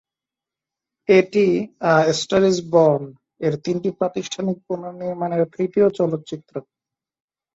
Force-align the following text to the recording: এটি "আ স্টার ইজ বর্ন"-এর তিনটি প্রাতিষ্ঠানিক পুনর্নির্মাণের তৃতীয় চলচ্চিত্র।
এটি 1.09 1.45
"আ 1.83 1.91
স্টার 2.19 2.41
ইজ 2.43 2.57
বর্ন"-এর 2.71 3.53
তিনটি 3.65 3.89
প্রাতিষ্ঠানিক 3.99 4.57
পুনর্নির্মাণের 4.67 5.43
তৃতীয় 5.53 5.87
চলচ্চিত্র। 5.97 6.53